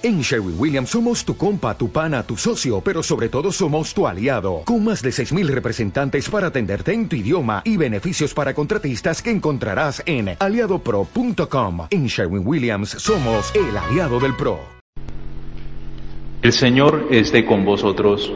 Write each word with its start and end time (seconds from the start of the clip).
En 0.00 0.20
Sherwin 0.20 0.54
Williams 0.56 0.90
somos 0.90 1.24
tu 1.24 1.36
compa, 1.36 1.76
tu 1.76 1.90
pana, 1.90 2.22
tu 2.22 2.36
socio, 2.36 2.80
pero 2.80 3.02
sobre 3.02 3.28
todo 3.28 3.50
somos 3.50 3.92
tu 3.92 4.06
aliado, 4.06 4.62
con 4.64 4.84
más 4.84 5.02
de 5.02 5.10
6.000 5.10 5.48
representantes 5.48 6.30
para 6.30 6.46
atenderte 6.46 6.92
en 6.92 7.08
tu 7.08 7.16
idioma 7.16 7.62
y 7.64 7.76
beneficios 7.76 8.32
para 8.32 8.54
contratistas 8.54 9.20
que 9.20 9.32
encontrarás 9.32 10.00
en 10.06 10.36
aliadopro.com. 10.38 11.88
En 11.90 12.06
Sherwin 12.06 12.46
Williams 12.46 12.90
somos 12.90 13.52
el 13.56 13.76
aliado 13.76 14.20
del 14.20 14.36
PRO. 14.36 14.60
El 16.42 16.52
Señor 16.52 17.08
esté 17.10 17.44
con 17.44 17.64
vosotros. 17.64 18.32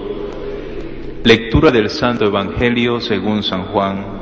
Lectura 1.22 1.70
del 1.70 1.90
Santo 1.90 2.24
Evangelio 2.24 3.00
según 3.00 3.44
San 3.44 3.66
Juan. 3.66 4.21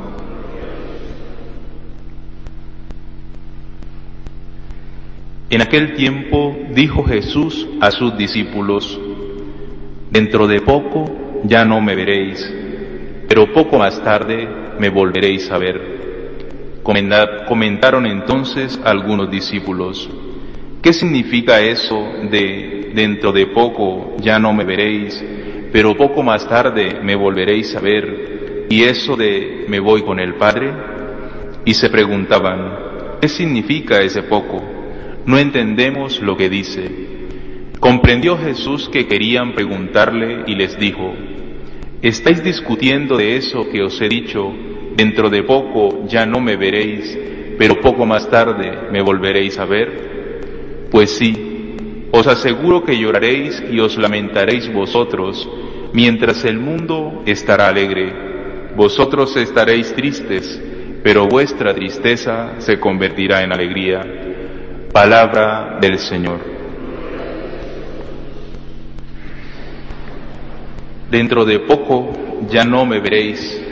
En 5.50 5.62
aquel 5.62 5.94
tiempo 5.94 6.56
dijo 6.72 7.02
Jesús 7.02 7.66
a 7.80 7.90
sus 7.90 8.16
discípulos, 8.16 9.00
Dentro 10.08 10.46
de 10.46 10.60
poco 10.60 11.40
ya 11.42 11.64
no 11.64 11.80
me 11.80 11.96
veréis, 11.96 12.48
pero 13.28 13.52
poco 13.52 13.76
más 13.76 14.00
tarde 14.02 14.48
me 14.78 14.90
volveréis 14.90 15.50
a 15.50 15.58
ver. 15.58 16.80
Comentaron 17.48 18.06
entonces 18.06 18.78
algunos 18.84 19.28
discípulos, 19.28 20.08
¿qué 20.82 20.92
significa 20.92 21.60
eso 21.60 22.00
de 22.30 22.92
dentro 22.94 23.32
de 23.32 23.46
poco 23.46 24.16
ya 24.20 24.38
no 24.38 24.52
me 24.52 24.64
veréis, 24.64 25.20
pero 25.72 25.96
poco 25.96 26.22
más 26.22 26.48
tarde 26.48 27.00
me 27.02 27.16
volveréis 27.16 27.74
a 27.74 27.80
ver, 27.80 28.66
y 28.68 28.84
eso 28.84 29.16
de 29.16 29.64
me 29.66 29.80
voy 29.80 30.02
con 30.02 30.20
el 30.20 30.34
Padre? 30.34 30.72
Y 31.64 31.74
se 31.74 31.90
preguntaban, 31.90 33.18
¿qué 33.20 33.28
significa 33.28 34.00
ese 34.00 34.22
poco? 34.22 34.79
No 35.30 35.38
entendemos 35.38 36.20
lo 36.20 36.36
que 36.36 36.50
dice. 36.50 36.90
Comprendió 37.78 38.36
Jesús 38.36 38.88
que 38.88 39.06
querían 39.06 39.54
preguntarle 39.54 40.42
y 40.48 40.56
les 40.56 40.76
dijo, 40.76 41.14
¿estáis 42.02 42.42
discutiendo 42.42 43.16
de 43.16 43.36
eso 43.36 43.70
que 43.70 43.80
os 43.80 44.00
he 44.00 44.08
dicho? 44.08 44.52
Dentro 44.96 45.30
de 45.30 45.44
poco 45.44 46.04
ya 46.08 46.26
no 46.26 46.40
me 46.40 46.56
veréis, 46.56 47.16
pero 47.56 47.80
poco 47.80 48.04
más 48.06 48.28
tarde 48.28 48.90
me 48.90 49.02
volveréis 49.02 49.56
a 49.60 49.66
ver. 49.66 50.88
Pues 50.90 51.10
sí, 51.16 51.76
os 52.10 52.26
aseguro 52.26 52.82
que 52.82 52.98
lloraréis 52.98 53.62
y 53.70 53.78
os 53.78 53.96
lamentaréis 53.98 54.70
vosotros, 54.72 55.48
mientras 55.92 56.44
el 56.44 56.58
mundo 56.58 57.22
estará 57.24 57.68
alegre. 57.68 58.72
Vosotros 58.76 59.36
estaréis 59.36 59.94
tristes, 59.94 60.60
pero 61.04 61.28
vuestra 61.28 61.72
tristeza 61.72 62.56
se 62.58 62.80
convertirá 62.80 63.44
en 63.44 63.52
alegría. 63.52 64.29
Palabra 64.92 65.78
del 65.80 66.00
Señor. 66.00 66.40
Dentro 71.08 71.44
de 71.44 71.60
poco 71.60 72.12
ya 72.50 72.64
no 72.64 72.84
me 72.84 72.98
veréis, 72.98 73.62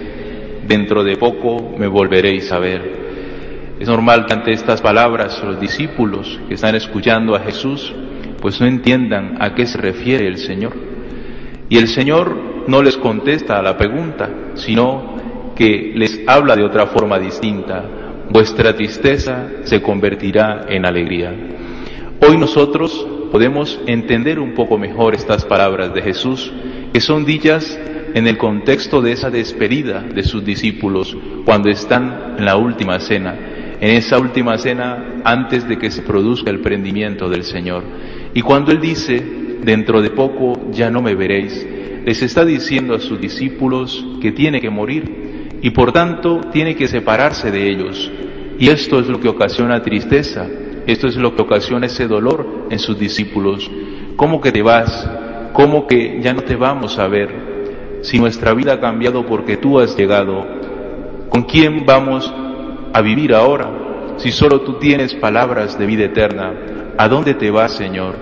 dentro 0.69 1.03
de 1.03 1.17
poco 1.17 1.75
me 1.77 1.89
volveréis 1.89 2.53
a 2.53 2.61
ver. 2.61 3.77
Es 3.81 3.89
normal 3.89 4.27
que 4.27 4.33
ante 4.33 4.53
estas 4.53 4.81
palabras 4.81 5.43
los 5.43 5.59
discípulos 5.59 6.39
que 6.47 6.55
están 6.55 6.77
escuchando 6.77 7.35
a 7.35 7.41
Jesús 7.41 7.93
pues 8.41 8.61
no 8.61 8.69
entiendan 8.69 9.39
a 9.41 9.57
qué 9.57 9.67
se 9.67 9.79
refiere 9.79 10.29
el 10.29 10.39
Señor. 10.39 10.75
Y 11.69 11.79
el 11.79 11.89
Señor 11.89 12.65
no 12.69 12.81
les 12.81 12.97
contesta 12.97 13.59
a 13.59 13.63
la 13.63 13.77
pregunta, 13.77 14.31
sino 14.55 15.17
que 15.57 15.93
les 15.97 16.21
habla 16.29 16.55
de 16.55 16.63
otra 16.63 16.87
forma 16.87 17.19
distinta, 17.19 17.85
vuestra 18.31 18.75
tristeza 18.75 19.49
se 19.65 19.81
convertirá 19.81 20.67
en 20.69 20.87
alegría. 20.87 21.35
Hoy 22.21 22.37
nosotros 22.37 23.07
podemos 23.31 23.81
entender 23.87 24.39
un 24.39 24.55
poco 24.55 24.79
mejor 24.79 25.15
estas 25.15 25.45
palabras 25.45 25.95
de 25.95 26.03
Jesús, 26.03 26.53
que 26.93 27.01
son 27.01 27.25
dichas 27.25 27.79
en 28.15 28.27
el 28.27 28.39
contexto 28.39 29.03
de 29.03 29.13
esa 29.13 29.31
despedida 29.31 30.03
de 30.03 30.23
sus 30.23 30.45
discípulos 30.45 31.17
cuando 31.45 31.69
están 31.69 32.37
en 32.39 32.45
la 32.45 32.57
última 32.57 32.99
cena, 33.01 33.37
en 33.81 33.91
esa 33.97 34.19
última 34.19 34.59
cena 34.59 35.21
antes 35.25 35.69
de 35.69 35.79
que 35.79 35.91
se 35.91 36.03
produzca 36.03 36.51
el 36.51 36.61
prendimiento 36.61 37.29
del 37.29 37.45
Señor. 37.45 37.85
Y 38.35 38.43
cuando 38.43 38.73
Él 38.73 38.81
dice, 38.81 39.23
dentro 39.63 40.01
de 40.01 40.11
poco 40.11 40.71
ya 40.71 40.91
no 40.91 41.03
me 41.03 41.15
veréis, 41.15 41.67
les 42.05 42.23
está 42.23 42.45
diciendo 42.45 42.95
a 42.95 43.01
sus 43.01 43.21
discípulos 43.21 44.05
que 44.21 44.33
tiene 44.33 44.61
que 44.61 44.71
morir 44.71 45.59
y 45.61 45.71
por 45.71 45.93
tanto 45.93 46.41
tiene 46.53 46.75
que 46.75 46.89
separarse 46.89 47.51
de 47.51 47.69
ellos. 47.69 48.11
Y 48.59 48.69
esto 48.71 48.99
es 48.99 49.07
lo 49.07 49.21
que 49.21 49.29
ocasiona 49.29 49.83
tristeza, 49.83 50.47
esto 50.87 51.07
es 51.07 51.17
lo 51.17 51.35
que 51.37 51.43
ocasiona 51.43 51.87
ese 51.87 52.09
dolor 52.09 52.67
en 52.71 52.79
sus 52.79 52.99
discípulos. 52.99 53.71
¿Cómo 54.17 54.41
que 54.41 54.51
te 54.51 54.63
vas? 54.63 55.09
¿Cómo 55.53 55.87
que 55.87 56.21
ya 56.21 56.35
no 56.35 56.43
te 56.43 56.57
vamos 56.57 56.99
a 56.99 57.07
ver? 57.07 58.01
Si 58.03 58.19
nuestra 58.19 58.55
vida 58.55 58.75
ha 58.75 58.81
cambiado 58.81 59.25
porque 59.27 59.57
tú 59.57 59.79
has 59.79 59.97
llegado, 59.97 60.45
¿con 61.29 61.45
quién 61.45 61.87
vamos 61.87 62.33
a 62.93 63.01
vivir 63.01 63.33
ahora? 63.33 64.17
Si 64.17 64.33
solo 64.33 64.63
tú 64.63 64.75
tienes 64.75 65.15
palabras 65.15 65.79
de 65.79 65.87
vida 65.87 66.05
eterna, 66.07 66.53
¿a 66.97 67.09
dónde 67.09 67.35
te 67.35 67.51
vas, 67.51 67.73
Señor? 67.73 68.17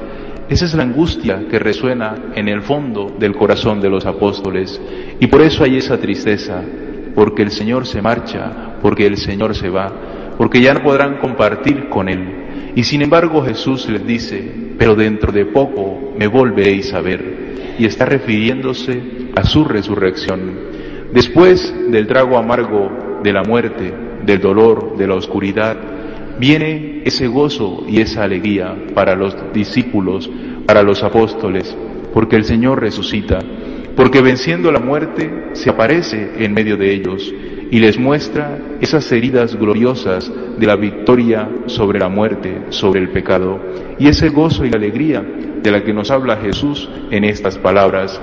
Esa 0.48 0.66
es 0.66 0.74
la 0.74 0.82
angustia 0.82 1.47
que 1.50 1.58
resuena 1.58 2.14
en 2.34 2.48
el 2.48 2.62
fondo 2.62 3.14
del 3.18 3.34
corazón 3.34 3.80
de 3.80 3.88
los 3.88 4.04
apóstoles. 4.04 4.80
Y 5.18 5.26
por 5.28 5.41
eso 5.41 5.64
hay 5.64 5.78
esa 5.78 5.98
tristeza 5.98 6.62
porque 7.14 7.42
el 7.42 7.50
Señor 7.50 7.86
se 7.86 8.03
marcha, 8.03 8.76
porque 8.82 9.06
el 9.06 9.16
Señor 9.16 9.54
se 9.56 9.70
va, 9.70 9.91
porque 10.36 10.60
ya 10.60 10.74
no 10.74 10.82
podrán 10.82 11.19
compartir 11.19 11.88
con 11.88 12.08
Él. 12.08 12.72
Y 12.74 12.84
sin 12.84 13.02
embargo 13.02 13.42
Jesús 13.42 13.88
les 13.88 14.06
dice, 14.06 14.50
pero 14.78 14.94
dentro 14.94 15.32
de 15.32 15.47
poco 15.47 16.14
me 16.19 16.26
volveréis 16.26 16.92
a 16.92 17.00
ver. 17.00 17.76
Y 17.78 17.84
está 17.84 18.04
refiriéndose 18.04 19.02
a 19.34 19.44
su 19.44 19.64
resurrección. 19.64 20.58
Después 21.12 21.74
del 21.91 22.06
trago 22.06 22.38
amargo 22.38 23.20
de 23.22 23.32
la 23.32 23.42
muerte, 23.42 23.92
del 24.24 24.41
dolor, 24.41 24.97
de 24.97 25.06
la 25.06 25.14
oscuridad, 25.14 25.76
viene 26.38 27.03
ese 27.04 27.26
gozo 27.28 27.84
y 27.88 28.00
esa 28.00 28.24
alegría 28.24 28.74
para 28.94 29.14
los 29.14 29.34
discípulos, 29.53 30.30
para 30.66 30.82
los 30.82 31.03
apóstoles, 31.03 31.74
porque 32.12 32.36
el 32.36 32.44
Señor 32.44 32.80
resucita 32.80 33.38
porque 33.97 34.20
venciendo 34.20 34.70
la 34.70 34.78
muerte 34.78 35.48
se 35.54 35.70
aparece 35.70 36.32
en 36.38 36.53
medio 36.53 36.76
de 36.76 36.92
ellos 36.92 37.34
y 37.71 37.78
les 37.78 37.99
muestra 37.99 38.59
esas 38.81 39.10
heridas 39.12 39.56
gloriosas 39.56 40.31
de 40.59 40.66
la 40.66 40.77
victoria 40.77 41.49
sobre 41.66 41.99
la 41.99 42.09
muerte, 42.09 42.66
sobre 42.71 43.00
el 43.00 43.10
pecado, 43.10 43.60
y 43.99 44.09
ese 44.09 44.28
gozo 44.28 44.65
y 44.65 44.75
alegría 44.75 45.25
de 45.62 45.71
la 45.71 45.82
que 45.82 45.93
nos 45.93 46.10
habla 46.10 46.37
Jesús 46.37 46.88
en 47.10 47.25
estas 47.25 47.59
palabras. 47.59 48.21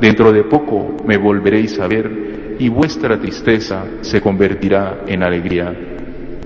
Dentro 0.00 0.32
de 0.32 0.44
poco 0.44 0.96
me 1.06 1.16
volveréis 1.16 1.78
a 1.78 1.86
ver 1.86 2.56
y 2.58 2.68
vuestra 2.68 3.18
tristeza 3.18 3.84
se 4.00 4.20
convertirá 4.20 5.02
en 5.06 5.22
alegría. 5.22 5.74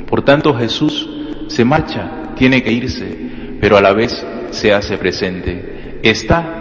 Por 0.09 0.22
tanto 0.22 0.55
Jesús 0.55 1.09
se 1.49 1.65
marcha, 1.65 2.34
tiene 2.37 2.62
que 2.62 2.72
irse, 2.72 3.17
pero 3.61 3.77
a 3.77 3.81
la 3.81 3.93
vez 3.93 4.25
se 4.50 4.72
hace 4.72 4.99
presente. 4.99 5.99
Está 6.03 6.61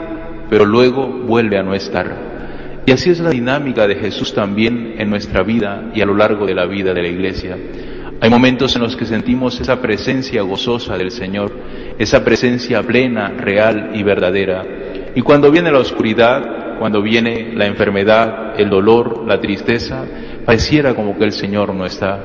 pero 0.50 0.66
luego 0.66 1.08
vuelve 1.08 1.58
a 1.58 1.64
no 1.64 1.74
estar. 1.74 2.29
Y 2.86 2.92
así 2.92 3.10
es 3.10 3.20
la 3.20 3.30
dinámica 3.30 3.88
de 3.88 3.96
Jesús 3.96 4.34
también 4.34 4.96
en 4.98 5.10
nuestra 5.10 5.44
vida 5.44 5.92
y 5.94 6.02
a 6.02 6.06
lo 6.06 6.16
largo 6.16 6.46
de 6.46 6.56
la 6.56 6.66
vida 6.66 6.94
de 6.94 7.02
la 7.02 7.08
iglesia. 7.08 7.58
Hay 8.22 8.30
momentos 8.30 8.76
en 8.76 8.82
los 8.82 8.96
que 8.96 9.06
sentimos 9.06 9.60
esa 9.62 9.82
presencia 9.82 10.42
gozosa 10.42 10.98
del 10.98 11.12
Señor, 11.12 11.52
esa 11.98 12.24
presencia 12.24 12.84
plena, 12.84 13.30
real 13.30 13.92
y 13.94 14.04
verdadera. 14.04 14.66
Y 15.16 15.22
cuando 15.22 15.52
viene 15.52 15.72
la 15.72 15.80
oscuridad, 15.80 16.78
cuando 16.80 17.02
viene 17.02 17.54
la 17.54 17.66
enfermedad, 17.66 18.60
el 18.60 18.70
dolor, 18.70 19.26
la 19.26 19.40
tristeza, 19.40 20.04
pareciera 20.46 20.94
como 20.94 21.18
que 21.18 21.24
el 21.24 21.32
Señor 21.32 21.74
no 21.74 21.86
está. 21.86 22.20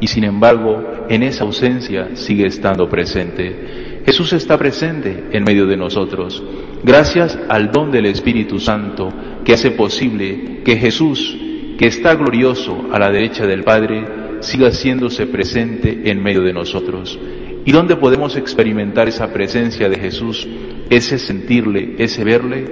Y 0.00 0.08
sin 0.08 0.24
embargo, 0.24 1.06
en 1.08 1.22
esa 1.22 1.44
ausencia 1.44 2.10
sigue 2.14 2.46
estando 2.46 2.88
presente. 2.88 4.02
Jesús 4.04 4.32
está 4.32 4.58
presente 4.58 5.28
en 5.32 5.44
medio 5.44 5.66
de 5.66 5.76
nosotros 5.76 6.42
gracias 6.86 7.36
al 7.48 7.72
don 7.72 7.90
del 7.90 8.06
Espíritu 8.06 8.60
Santo 8.60 9.08
que 9.46 9.52
hace 9.52 9.70
posible 9.70 10.62
que 10.64 10.76
Jesús, 10.76 11.38
que 11.78 11.86
está 11.86 12.16
glorioso 12.16 12.88
a 12.92 12.98
la 12.98 13.12
derecha 13.12 13.46
del 13.46 13.62
Padre, 13.62 14.04
siga 14.40 14.66
haciéndose 14.66 15.28
presente 15.28 16.10
en 16.10 16.20
medio 16.20 16.42
de 16.42 16.52
nosotros. 16.52 17.16
¿Y 17.64 17.70
dónde 17.70 17.94
podemos 17.94 18.36
experimentar 18.36 19.06
esa 19.06 19.32
presencia 19.32 19.88
de 19.88 19.98
Jesús, 19.98 20.48
ese 20.90 21.18
sentirle, 21.18 21.94
ese 21.98 22.24
verle? 22.24 22.64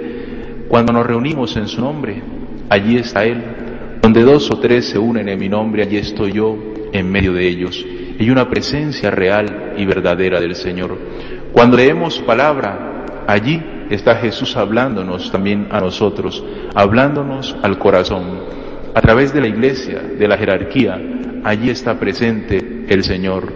Cuando 0.67 0.91
nos 0.91 1.05
reunimos 1.05 1.55
en 1.55 1.69
su 1.69 1.79
nombre, 1.79 2.21
allí 2.67 2.97
está 2.97 3.23
Él. 3.23 3.41
Donde 4.01 4.23
dos 4.23 4.51
o 4.51 4.59
tres 4.59 4.89
se 4.89 4.99
unen 4.99 5.29
en 5.29 5.39
mi 5.39 5.47
nombre, 5.47 5.81
allí 5.81 5.95
estoy 5.95 6.33
yo 6.33 6.57
en 6.91 7.09
medio 7.09 7.31
de 7.31 7.47
ellos. 7.47 7.85
Hay 8.19 8.29
una 8.29 8.49
presencia 8.49 9.09
real 9.11 9.75
y 9.77 9.85
verdadera 9.85 10.41
del 10.41 10.55
Señor. 10.55 10.97
Cuando 11.53 11.77
leemos 11.77 12.19
palabra, 12.19 13.23
allí 13.27 13.61
está 13.89 14.15
Jesús 14.15 14.55
hablándonos 14.57 15.31
también 15.31 15.67
a 15.71 15.79
nosotros, 15.79 16.43
hablándonos 16.73 17.55
al 17.61 17.77
corazón. 17.77 18.39
A 18.93 19.01
través 19.01 19.33
de 19.33 19.41
la 19.41 19.47
iglesia, 19.47 19.99
de 19.99 20.27
la 20.27 20.37
jerarquía, 20.37 20.99
allí 21.43 21.69
está 21.69 21.99
presente 21.99 22.85
el 22.87 23.03
Señor. 23.03 23.51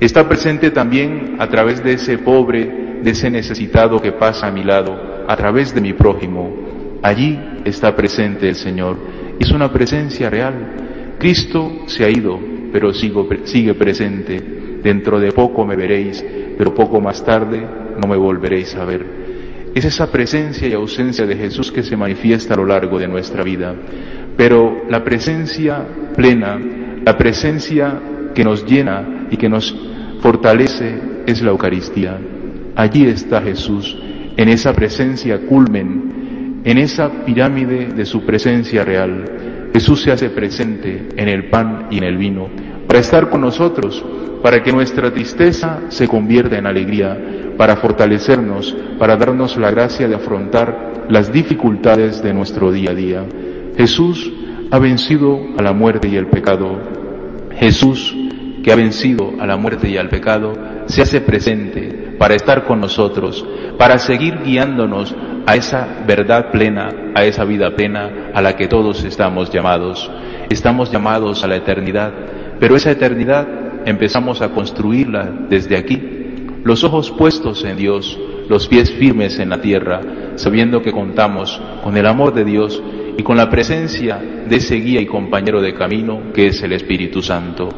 Está 0.00 0.28
presente 0.28 0.70
también 0.70 1.36
a 1.38 1.48
través 1.48 1.82
de 1.84 1.92
ese 1.92 2.18
pobre 2.18 2.80
de 3.02 3.10
ese 3.10 3.30
necesitado 3.30 4.00
que 4.00 4.12
pasa 4.12 4.46
a 4.46 4.50
mi 4.50 4.62
lado, 4.62 5.24
a 5.26 5.36
través 5.36 5.74
de 5.74 5.80
mi 5.80 5.92
prójimo. 5.92 6.98
Allí 7.02 7.38
está 7.64 7.94
presente 7.96 8.48
el 8.48 8.56
Señor. 8.56 8.96
Es 9.38 9.50
una 9.52 9.72
presencia 9.72 10.28
real. 10.28 11.16
Cristo 11.18 11.84
se 11.86 12.04
ha 12.04 12.10
ido, 12.10 12.38
pero 12.72 12.92
sigue 12.92 13.74
presente. 13.74 14.40
Dentro 14.82 15.18
de 15.18 15.32
poco 15.32 15.64
me 15.64 15.76
veréis, 15.76 16.24
pero 16.56 16.74
poco 16.74 17.00
más 17.00 17.24
tarde 17.24 17.66
no 18.00 18.08
me 18.08 18.16
volveréis 18.16 18.74
a 18.76 18.84
ver. 18.84 19.19
Es 19.74 19.84
esa 19.84 20.10
presencia 20.10 20.66
y 20.66 20.72
ausencia 20.72 21.26
de 21.26 21.36
Jesús 21.36 21.70
que 21.70 21.82
se 21.82 21.96
manifiesta 21.96 22.54
a 22.54 22.56
lo 22.56 22.66
largo 22.66 22.98
de 22.98 23.08
nuestra 23.08 23.44
vida. 23.44 23.74
Pero 24.36 24.84
la 24.88 25.04
presencia 25.04 25.84
plena, 26.16 26.58
la 27.04 27.16
presencia 27.16 28.00
que 28.34 28.44
nos 28.44 28.64
llena 28.66 29.26
y 29.30 29.36
que 29.36 29.48
nos 29.48 29.74
fortalece 30.20 30.98
es 31.26 31.40
la 31.42 31.50
Eucaristía. 31.50 32.18
Allí 32.74 33.06
está 33.06 33.40
Jesús, 33.42 33.96
en 34.36 34.48
esa 34.48 34.72
presencia 34.72 35.38
culmen, 35.46 36.62
en 36.64 36.78
esa 36.78 37.24
pirámide 37.24 37.86
de 37.86 38.04
su 38.04 38.24
presencia 38.24 38.84
real. 38.84 39.70
Jesús 39.72 40.02
se 40.02 40.10
hace 40.10 40.30
presente 40.30 41.08
en 41.16 41.28
el 41.28 41.48
pan 41.48 41.86
y 41.90 41.98
en 41.98 42.04
el 42.04 42.16
vino 42.16 42.48
para 42.90 42.98
estar 42.98 43.30
con 43.30 43.42
nosotros, 43.42 44.04
para 44.42 44.64
que 44.64 44.72
nuestra 44.72 45.12
tristeza 45.12 45.78
se 45.90 46.08
convierta 46.08 46.58
en 46.58 46.66
alegría, 46.66 47.16
para 47.60 47.76
fortalecernos, 47.76 48.74
para 48.98 49.18
darnos 49.18 49.58
la 49.58 49.70
gracia 49.70 50.08
de 50.08 50.14
afrontar 50.14 51.04
las 51.10 51.30
dificultades 51.30 52.22
de 52.22 52.32
nuestro 52.32 52.72
día 52.72 52.92
a 52.92 52.94
día. 52.94 53.22
Jesús 53.76 54.32
ha 54.70 54.78
vencido 54.78 55.38
a 55.58 55.62
la 55.62 55.74
muerte 55.74 56.08
y 56.08 56.16
el 56.16 56.28
pecado. 56.28 56.80
Jesús, 57.54 58.16
que 58.64 58.72
ha 58.72 58.76
vencido 58.76 59.34
a 59.38 59.46
la 59.46 59.58
muerte 59.58 59.90
y 59.90 59.98
al 59.98 60.08
pecado, 60.08 60.54
se 60.86 61.02
hace 61.02 61.20
presente 61.20 62.14
para 62.18 62.34
estar 62.34 62.64
con 62.64 62.80
nosotros, 62.80 63.44
para 63.76 63.98
seguir 63.98 64.38
guiándonos 64.42 65.14
a 65.44 65.54
esa 65.54 65.86
verdad 66.06 66.50
plena, 66.50 66.88
a 67.14 67.26
esa 67.26 67.44
vida 67.44 67.76
plena 67.76 68.30
a 68.32 68.40
la 68.40 68.56
que 68.56 68.68
todos 68.68 69.04
estamos 69.04 69.52
llamados. 69.52 70.10
Estamos 70.48 70.90
llamados 70.90 71.44
a 71.44 71.46
la 71.46 71.56
eternidad, 71.56 72.10
pero 72.58 72.74
esa 72.74 72.90
eternidad 72.90 73.46
empezamos 73.84 74.40
a 74.40 74.48
construirla 74.48 75.30
desde 75.50 75.76
aquí, 75.76 76.19
los 76.64 76.84
ojos 76.84 77.10
puestos 77.10 77.64
en 77.64 77.76
Dios, 77.76 78.18
los 78.48 78.68
pies 78.68 78.90
firmes 78.92 79.38
en 79.38 79.50
la 79.50 79.60
tierra, 79.60 80.00
sabiendo 80.36 80.82
que 80.82 80.92
contamos 80.92 81.60
con 81.82 81.96
el 81.96 82.06
amor 82.06 82.34
de 82.34 82.44
Dios 82.44 82.82
y 83.16 83.22
con 83.22 83.36
la 83.36 83.50
presencia 83.50 84.18
de 84.18 84.56
ese 84.56 84.76
guía 84.76 85.00
y 85.00 85.06
compañero 85.06 85.60
de 85.60 85.74
camino 85.74 86.32
que 86.34 86.48
es 86.48 86.62
el 86.62 86.72
Espíritu 86.72 87.22
Santo. 87.22 87.68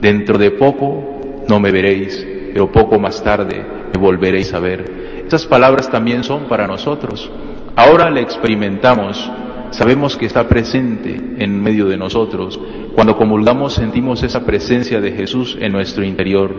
Dentro 0.00 0.38
de 0.38 0.50
poco 0.52 1.44
no 1.48 1.60
me 1.60 1.70
veréis, 1.70 2.26
pero 2.52 2.70
poco 2.70 2.98
más 2.98 3.22
tarde 3.22 3.64
me 3.92 4.00
volveréis 4.00 4.52
a 4.54 4.60
ver. 4.60 5.24
Estas 5.24 5.46
palabras 5.46 5.90
también 5.90 6.24
son 6.24 6.44
para 6.44 6.66
nosotros. 6.66 7.30
Ahora 7.74 8.10
le 8.10 8.20
experimentamos, 8.20 9.30
sabemos 9.70 10.16
que 10.16 10.26
está 10.26 10.48
presente 10.48 11.18
en 11.38 11.62
medio 11.62 11.86
de 11.86 11.96
nosotros. 11.96 12.60
Cuando 12.94 13.16
comulgamos 13.16 13.74
sentimos 13.74 14.22
esa 14.22 14.44
presencia 14.44 15.00
de 15.00 15.12
Jesús 15.12 15.56
en 15.58 15.72
nuestro 15.72 16.04
interior, 16.04 16.54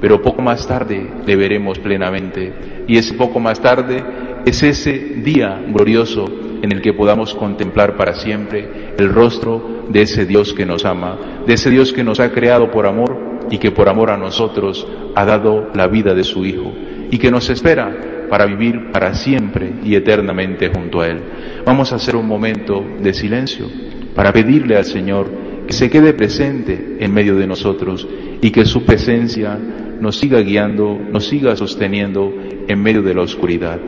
pero 0.00 0.22
poco 0.22 0.42
más 0.42 0.66
tarde 0.66 1.06
le 1.26 1.36
veremos 1.36 1.78
plenamente. 1.78 2.84
Y 2.86 2.96
ese 2.96 3.14
poco 3.14 3.40
más 3.40 3.60
tarde 3.60 4.02
es 4.44 4.62
ese 4.62 4.92
día 4.92 5.60
glorioso 5.68 6.26
en 6.62 6.72
el 6.72 6.80
que 6.80 6.92
podamos 6.92 7.34
contemplar 7.34 7.96
para 7.96 8.14
siempre 8.14 8.94
el 8.98 9.12
rostro 9.12 9.84
de 9.88 10.02
ese 10.02 10.26
Dios 10.26 10.54
que 10.54 10.66
nos 10.66 10.84
ama, 10.84 11.42
de 11.46 11.54
ese 11.54 11.70
Dios 11.70 11.92
que 11.92 12.04
nos 12.04 12.20
ha 12.20 12.32
creado 12.32 12.70
por 12.70 12.86
amor 12.86 13.46
y 13.50 13.58
que 13.58 13.70
por 13.70 13.88
amor 13.88 14.10
a 14.10 14.16
nosotros 14.16 14.86
ha 15.14 15.24
dado 15.24 15.70
la 15.74 15.86
vida 15.86 16.14
de 16.14 16.24
su 16.24 16.44
Hijo 16.44 16.72
y 17.10 17.18
que 17.18 17.30
nos 17.30 17.48
espera 17.50 18.26
para 18.28 18.46
vivir 18.46 18.90
para 18.90 19.14
siempre 19.14 19.72
y 19.84 19.94
eternamente 19.94 20.70
junto 20.74 21.00
a 21.00 21.08
Él. 21.08 21.20
Vamos 21.64 21.92
a 21.92 21.96
hacer 21.96 22.16
un 22.16 22.26
momento 22.26 22.84
de 23.00 23.14
silencio 23.14 23.66
para 24.14 24.32
pedirle 24.32 24.76
al 24.76 24.84
Señor 24.84 25.30
que 25.66 25.72
se 25.72 25.90
quede 25.90 26.12
presente 26.14 26.96
en 27.00 27.12
medio 27.12 27.36
de 27.36 27.46
nosotros 27.46 28.06
y 28.40 28.50
que 28.50 28.64
su 28.64 28.84
presencia 28.84 29.58
nos 30.00 30.16
siga 30.16 30.40
guiando, 30.40 30.98
nos 31.10 31.26
siga 31.26 31.56
sosteniendo 31.56 32.32
en 32.68 32.82
medio 32.82 33.02
de 33.02 33.14
la 33.14 33.22
oscuridad. 33.22 33.80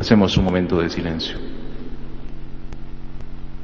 Hacemos 0.00 0.36
un 0.36 0.44
momento 0.44 0.80
de 0.80 0.90
silencio. 0.90 1.55